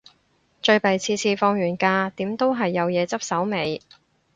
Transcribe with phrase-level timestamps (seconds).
[0.63, 3.83] 最弊次次放完假，點都係有嘢執手尾